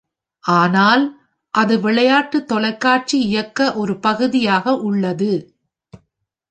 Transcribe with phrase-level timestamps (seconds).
[0.43, 1.03] ஆனால்,
[1.53, 5.33] அது விளையாட்டு தொலைக்காட்சி இயக்க ஒரு பகுதியாக உள்ளது.